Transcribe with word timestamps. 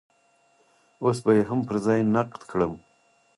اوس 1.03 1.17
به 1.25 1.31
يې 1.37 1.43
هم 1.49 1.59
پر 1.67 1.75
ځای 1.85 1.99
نقد 2.15 2.41
کړم. 2.51 2.73